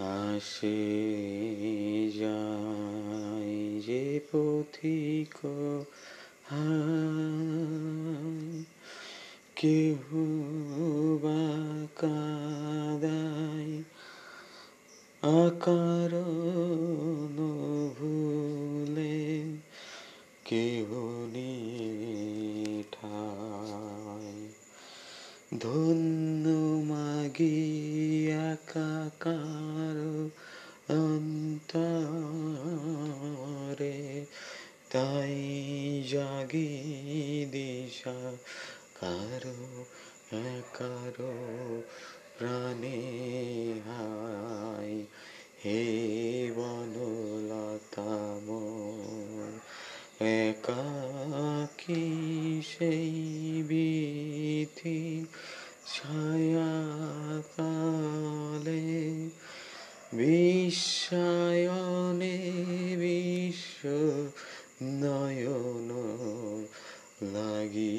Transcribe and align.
আসে 0.02 0.80
যাই 2.16 3.80
যে 3.80 4.22
পথিক 4.32 5.34
কেহ 9.56 10.02
বা 11.24 11.44
কাদায় 11.96 13.84
আকার 15.24 16.12
ভুলে 17.98 19.46
কেহ 20.46 20.90
নিঠাই 21.34 23.61
ধন্য 25.62 26.46
মাগি 26.88 27.58
একাকার 28.28 29.98
অন্তরে, 30.90 31.88
তাই 34.90 35.38
জাগি 36.12 36.72
দিশা 37.52 38.20
কারও 39.00 39.60
একারো 40.50 41.34
প্রাণে 42.40 43.02
হাই 43.88 44.94
হে 45.64 45.82
বনলতা 46.58 48.12
মোর 48.46 49.52
একাকি 50.20 51.01
বিশ্বায়নে 60.14 61.98
বিশ্ব 62.98 63.82
নয়ন 64.94 65.90
লাগি 67.34 67.98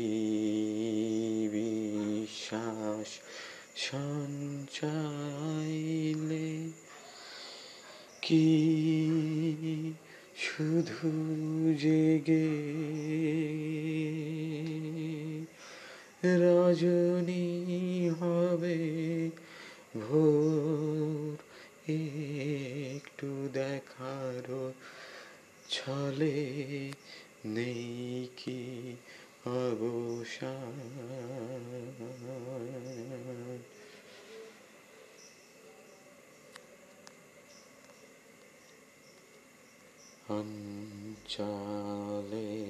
বিশ্বাস 1.56 3.08
সঞ্চাইলে 3.82 4.98
কি 8.22 8.48
শুধু 10.42 11.08
জেগে 11.78 12.48
রজনী 16.42 17.46
হবে 18.12 18.78
ভোর 20.00 21.36
একটু 21.86 23.48
দেখার 23.52 24.72
ছলে 25.68 26.92
নেই 27.46 28.28
কি 28.36 28.94
অবসান? 29.46 30.72
অঞ্চলে 40.28 42.61